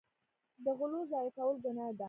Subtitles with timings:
[0.63, 1.99] د غلو ضایع کول ګناه ده.